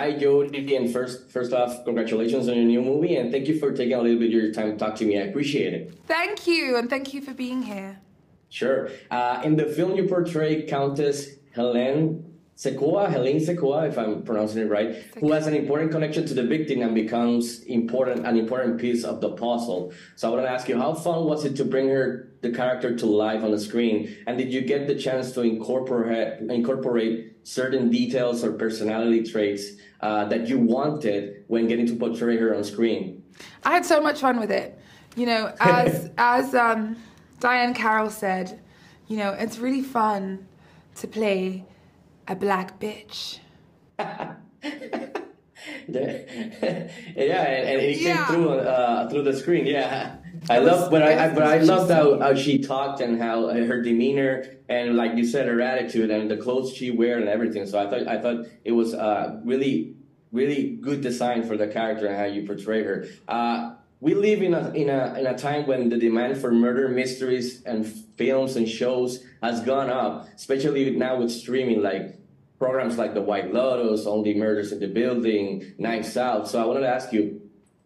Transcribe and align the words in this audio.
Hi, 0.00 0.14
Jodie, 0.14 0.74
and 0.78 0.90
first, 0.90 1.30
first 1.30 1.52
off, 1.52 1.84
congratulations 1.84 2.48
on 2.48 2.54
your 2.54 2.64
new 2.64 2.80
movie, 2.80 3.16
and 3.16 3.30
thank 3.30 3.46
you 3.48 3.58
for 3.58 3.70
taking 3.70 3.92
a 3.92 4.00
little 4.00 4.18
bit 4.18 4.28
of 4.28 4.32
your 4.32 4.50
time 4.50 4.72
to 4.72 4.78
talk 4.78 4.94
to 4.94 5.04
me. 5.04 5.18
I 5.18 5.24
appreciate 5.24 5.74
it. 5.74 5.92
Thank 6.06 6.46
you, 6.46 6.78
and 6.78 6.88
thank 6.88 7.12
you 7.12 7.20
for 7.20 7.34
being 7.34 7.60
here. 7.60 8.00
Sure. 8.48 8.88
Uh, 9.10 9.42
in 9.44 9.56
the 9.56 9.66
film, 9.66 9.96
you 9.96 10.08
portray 10.08 10.62
Countess 10.62 11.32
Helene 11.54 12.29
Sequoia, 12.60 13.08
Helene 13.08 13.40
Sequoia, 13.40 13.88
if 13.88 13.96
I'm 13.96 14.22
pronouncing 14.22 14.60
it 14.60 14.68
right, 14.68 14.94
who 15.18 15.32
has 15.32 15.46
an 15.46 15.54
important 15.54 15.90
connection 15.92 16.26
to 16.26 16.34
the 16.34 16.42
victim 16.42 16.82
and 16.82 16.94
becomes 16.94 17.62
important 17.62 18.26
an 18.26 18.36
important 18.36 18.78
piece 18.78 19.02
of 19.02 19.22
the 19.22 19.30
puzzle. 19.30 19.94
So 20.14 20.28
I 20.28 20.34
want 20.34 20.44
to 20.44 20.50
ask 20.50 20.68
you, 20.68 20.76
how 20.76 20.92
fun 20.92 21.24
was 21.24 21.46
it 21.46 21.56
to 21.56 21.64
bring 21.64 21.88
her 21.88 22.28
the 22.42 22.50
character 22.50 22.94
to 22.94 23.06
life 23.06 23.42
on 23.42 23.52
the 23.52 23.58
screen, 23.58 24.14
and 24.26 24.36
did 24.36 24.52
you 24.52 24.60
get 24.60 24.88
the 24.88 24.94
chance 24.94 25.32
to 25.32 25.40
incorporate 25.40 26.50
incorporate 26.50 27.32
certain 27.44 27.88
details 27.88 28.44
or 28.44 28.52
personality 28.52 29.22
traits 29.22 29.64
uh, 30.02 30.26
that 30.26 30.46
you 30.46 30.58
wanted 30.58 31.44
when 31.46 31.66
getting 31.66 31.86
to 31.86 31.96
portray 31.96 32.36
her 32.36 32.54
on 32.54 32.62
screen? 32.62 33.24
I 33.64 33.72
had 33.72 33.86
so 33.86 34.02
much 34.02 34.20
fun 34.20 34.38
with 34.38 34.50
it. 34.50 34.78
You 35.16 35.24
know, 35.24 35.54
as 35.60 36.10
as 36.18 36.54
um, 36.54 36.98
Diahann 37.40 37.74
Carroll 37.74 38.10
said, 38.10 38.60
you 39.08 39.16
know, 39.16 39.30
it's 39.30 39.56
really 39.56 39.80
fun 39.80 40.46
to 40.96 41.08
play 41.08 41.64
a 42.30 42.36
black 42.36 42.80
bitch. 42.80 43.40
yeah, 45.88 47.42
and, 47.42 47.68
and 47.68 47.80
it 47.82 47.98
Yeah. 47.98 48.26
came 48.26 48.34
through 48.34 48.50
uh, 48.50 49.10
through 49.10 49.22
the 49.24 49.34
screen. 49.34 49.66
Yeah, 49.66 50.16
I 50.48 50.58
love, 50.58 50.90
but 50.90 51.02
I, 51.02 51.26
I 51.26 51.34
but 51.34 51.42
I 51.42 51.58
loved 51.58 51.90
how, 51.90 52.18
how 52.18 52.34
she 52.34 52.58
talked 52.58 53.00
and 53.00 53.20
how 53.20 53.48
her 53.48 53.82
demeanor 53.82 54.44
and 54.68 54.96
like 54.96 55.16
you 55.16 55.26
said, 55.26 55.48
her 55.48 55.60
attitude 55.60 56.10
and 56.10 56.30
the 56.30 56.36
clothes 56.36 56.72
she 56.74 56.90
wear 56.90 57.18
and 57.18 57.28
everything. 57.28 57.66
So 57.66 57.78
I 57.78 57.90
thought 57.90 58.06
I 58.06 58.20
thought 58.20 58.46
it 58.64 58.72
was 58.72 58.94
uh, 58.94 59.40
really 59.44 59.94
really 60.32 60.76
good 60.80 61.00
design 61.00 61.42
for 61.42 61.56
the 61.56 61.66
character 61.66 62.06
and 62.06 62.16
how 62.16 62.24
you 62.24 62.46
portray 62.46 62.84
her. 62.84 63.06
Uh, 63.26 63.74
we 64.00 64.14
live 64.14 64.40
in 64.42 64.54
a 64.54 64.70
in 64.70 64.88
a 64.88 65.14
in 65.18 65.26
a 65.26 65.36
time 65.36 65.66
when 65.66 65.88
the 65.90 65.98
demand 65.98 66.38
for 66.38 66.52
murder 66.52 66.88
mysteries 66.88 67.62
and 67.64 67.86
films 67.86 68.56
and 68.56 68.68
shows 68.68 69.24
has 69.42 69.60
gone 69.62 69.90
up, 69.90 70.28
especially 70.34 70.90
now 70.96 71.16
with 71.18 71.30
streaming 71.30 71.82
like 71.82 72.19
programs 72.60 72.98
like 72.98 73.14
The 73.14 73.22
White 73.22 73.54
Lotus, 73.54 74.06
Only 74.06 74.34
Murders 74.34 74.70
in 74.70 74.80
the 74.80 74.86
Building, 74.86 75.72
Knives 75.78 76.14
Out. 76.18 76.46
So 76.46 76.62
I 76.62 76.66
wanted 76.66 76.80
to 76.80 76.88
ask 76.88 77.10
you, 77.10 77.40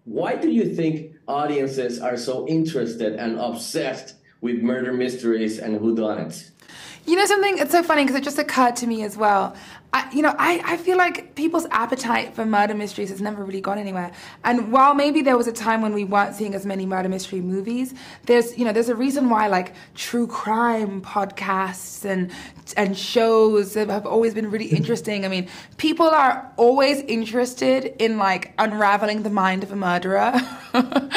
why 0.04 0.34
do 0.34 0.50
you 0.50 0.74
think 0.74 1.14
audiences 1.28 2.00
are 2.00 2.16
so 2.16 2.46
interested 2.48 3.14
and 3.14 3.38
obsessed 3.38 4.16
with 4.40 4.58
murder 4.58 4.92
mysteries 4.92 5.60
and 5.60 5.80
whodunits? 5.80 6.50
You 7.06 7.16
know 7.16 7.26
something? 7.26 7.58
It's 7.58 7.72
so 7.72 7.82
funny 7.82 8.04
because 8.04 8.16
it 8.16 8.24
just 8.24 8.38
occurred 8.38 8.76
to 8.76 8.86
me 8.86 9.02
as 9.02 9.16
well. 9.16 9.54
I, 9.94 10.10
you 10.12 10.22
know, 10.22 10.34
I, 10.36 10.60
I 10.64 10.76
feel 10.76 10.96
like 10.96 11.36
people's 11.36 11.66
appetite 11.70 12.34
for 12.34 12.44
murder 12.44 12.74
mysteries 12.74 13.10
has 13.10 13.20
never 13.20 13.44
really 13.44 13.60
gone 13.60 13.78
anywhere. 13.78 14.10
And 14.42 14.72
while 14.72 14.92
maybe 14.92 15.22
there 15.22 15.36
was 15.36 15.46
a 15.46 15.52
time 15.52 15.82
when 15.82 15.94
we 15.94 16.02
weren't 16.02 16.34
seeing 16.34 16.52
as 16.52 16.66
many 16.66 16.84
murder 16.84 17.08
mystery 17.08 17.40
movies, 17.40 17.94
there's 18.24 18.58
you 18.58 18.64
know 18.64 18.72
there's 18.72 18.88
a 18.88 18.96
reason 18.96 19.30
why 19.30 19.46
like 19.46 19.74
true 19.94 20.26
crime 20.26 21.00
podcasts 21.00 22.04
and 22.04 22.32
and 22.76 22.98
shows 22.98 23.74
have, 23.74 23.88
have 23.88 24.04
always 24.04 24.34
been 24.34 24.50
really 24.50 24.66
mm-hmm. 24.66 24.76
interesting. 24.76 25.24
I 25.24 25.28
mean, 25.28 25.48
people 25.76 26.08
are 26.08 26.52
always 26.56 27.00
interested 27.02 27.94
in 28.02 28.18
like 28.18 28.52
unraveling 28.58 29.22
the 29.22 29.30
mind 29.30 29.62
of 29.62 29.70
a 29.70 29.76
murderer. 29.76 30.32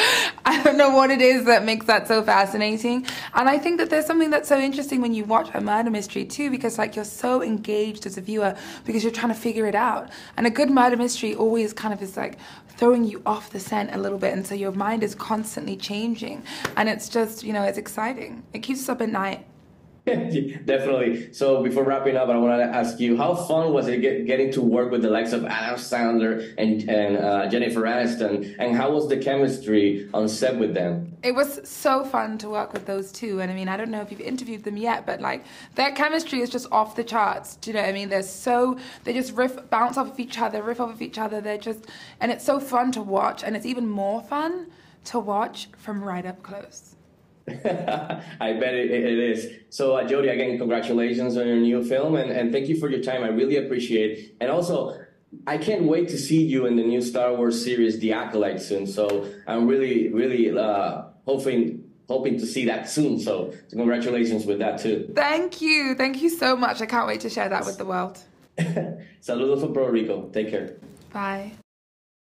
Know 0.78 0.90
what 0.90 1.10
it 1.10 1.20
is 1.20 1.44
that 1.46 1.64
makes 1.64 1.86
that 1.86 2.06
so 2.06 2.22
fascinating. 2.22 3.04
And 3.34 3.48
I 3.48 3.58
think 3.58 3.78
that 3.78 3.90
there's 3.90 4.06
something 4.06 4.30
that's 4.30 4.48
so 4.48 4.60
interesting 4.60 5.00
when 5.00 5.12
you 5.12 5.24
watch 5.24 5.50
a 5.52 5.60
murder 5.60 5.90
mystery 5.90 6.24
too, 6.24 6.50
because 6.50 6.78
like 6.78 6.94
you're 6.94 7.04
so 7.04 7.42
engaged 7.42 8.06
as 8.06 8.16
a 8.16 8.20
viewer 8.20 8.56
because 8.84 9.02
you're 9.02 9.10
trying 9.10 9.34
to 9.34 9.40
figure 9.40 9.66
it 9.66 9.74
out. 9.74 10.08
And 10.36 10.46
a 10.46 10.50
good 10.50 10.70
murder 10.70 10.96
mystery 10.96 11.34
always 11.34 11.72
kind 11.72 11.92
of 11.92 12.00
is 12.00 12.16
like 12.16 12.38
throwing 12.76 13.02
you 13.02 13.20
off 13.26 13.50
the 13.50 13.58
scent 13.58 13.92
a 13.92 13.98
little 13.98 14.18
bit. 14.18 14.32
And 14.32 14.46
so 14.46 14.54
your 14.54 14.70
mind 14.70 15.02
is 15.02 15.16
constantly 15.16 15.76
changing. 15.76 16.44
And 16.76 16.88
it's 16.88 17.08
just, 17.08 17.42
you 17.42 17.52
know, 17.52 17.64
it's 17.64 17.76
exciting. 17.76 18.44
It 18.52 18.60
keeps 18.60 18.82
us 18.82 18.88
up 18.88 19.02
at 19.02 19.08
night. 19.08 19.44
Definitely. 20.64 21.32
So 21.32 21.62
before 21.62 21.84
wrapping 21.84 22.16
up, 22.16 22.28
I 22.28 22.36
want 22.36 22.60
to 22.60 22.64
ask 22.64 22.98
you, 22.98 23.16
how 23.16 23.34
fun 23.34 23.72
was 23.72 23.88
it 23.88 23.98
get, 24.00 24.26
getting 24.26 24.50
to 24.52 24.62
work 24.62 24.90
with 24.90 25.02
the 25.02 25.10
likes 25.10 25.32
of 25.32 25.44
Adam 25.44 25.78
Sandler 25.78 26.54
and, 26.56 26.88
and 26.88 27.16
uh, 27.16 27.48
Jennifer 27.48 27.82
Aniston? 27.82 28.56
And 28.58 28.76
how 28.76 28.92
was 28.92 29.08
the 29.08 29.18
chemistry 29.18 30.08
on 30.14 30.28
set 30.28 30.58
with 30.58 30.74
them? 30.74 31.16
It 31.22 31.34
was 31.34 31.60
so 31.68 32.04
fun 32.04 32.38
to 32.38 32.48
work 32.48 32.72
with 32.72 32.86
those 32.86 33.12
two. 33.12 33.40
And 33.40 33.50
I 33.50 33.54
mean, 33.54 33.68
I 33.68 33.76
don't 33.76 33.90
know 33.90 34.00
if 34.00 34.10
you've 34.10 34.20
interviewed 34.20 34.64
them 34.64 34.76
yet, 34.76 35.04
but 35.04 35.20
like 35.20 35.44
their 35.74 35.92
chemistry 35.92 36.40
is 36.40 36.48
just 36.48 36.66
off 36.72 36.96
the 36.96 37.04
charts. 37.04 37.56
Do 37.56 37.70
you 37.70 37.74
know 37.74 37.82
what 37.82 37.90
I 37.90 37.92
mean? 37.92 38.08
They're 38.08 38.22
so, 38.22 38.78
they 39.04 39.12
just 39.12 39.34
riff, 39.34 39.68
bounce 39.68 39.96
off 39.96 40.12
of 40.12 40.20
each 40.20 40.38
other, 40.38 40.62
riff 40.62 40.80
off 40.80 40.90
of 40.90 41.02
each 41.02 41.18
other. 41.18 41.40
They're 41.40 41.58
just, 41.58 41.86
and 42.20 42.32
it's 42.32 42.44
so 42.44 42.58
fun 42.60 42.92
to 42.92 43.02
watch. 43.02 43.42
And 43.44 43.56
it's 43.56 43.66
even 43.66 43.88
more 43.88 44.22
fun 44.22 44.68
to 45.06 45.18
watch 45.18 45.68
from 45.76 46.02
right 46.02 46.24
up 46.24 46.42
close. 46.42 46.94
I 48.40 48.52
bet 48.54 48.74
it, 48.74 48.90
it 48.90 49.18
is. 49.18 49.50
So, 49.70 49.96
uh, 49.96 50.06
Jodie, 50.06 50.32
again, 50.32 50.58
congratulations 50.58 51.36
on 51.36 51.46
your 51.46 51.56
new 51.56 51.84
film, 51.84 52.16
and, 52.16 52.30
and 52.30 52.52
thank 52.52 52.68
you 52.68 52.78
for 52.78 52.88
your 52.88 53.02
time. 53.02 53.22
I 53.22 53.28
really 53.28 53.56
appreciate 53.56 54.18
it. 54.18 54.36
And 54.40 54.50
also, 54.50 54.98
I 55.46 55.58
can't 55.58 55.84
wait 55.84 56.08
to 56.08 56.18
see 56.18 56.42
you 56.42 56.66
in 56.66 56.76
the 56.76 56.82
new 56.82 57.00
Star 57.00 57.34
Wars 57.34 57.62
series, 57.62 57.98
The 57.98 58.12
Acolyte, 58.12 58.60
soon. 58.60 58.86
So, 58.86 59.28
I'm 59.46 59.66
really, 59.66 60.08
really 60.12 60.56
uh, 60.56 61.04
hoping 61.26 61.84
hoping 62.08 62.38
to 62.38 62.46
see 62.46 62.64
that 62.64 62.88
soon. 62.88 63.18
So, 63.18 63.52
congratulations 63.70 64.46
with 64.46 64.58
that 64.60 64.80
too. 64.80 65.12
Thank 65.14 65.60
you. 65.60 65.94
Thank 65.94 66.22
you 66.22 66.30
so 66.30 66.56
much. 66.56 66.80
I 66.80 66.86
can't 66.86 67.06
wait 67.06 67.20
to 67.20 67.30
share 67.30 67.48
that 67.48 67.66
with 67.66 67.78
the 67.78 67.84
world. 67.84 68.18
Saludos 68.58 69.60
from 69.60 69.74
Puerto 69.74 69.92
Rico. 69.92 70.28
Take 70.32 70.50
care. 70.50 70.78
Bye. 71.12 71.52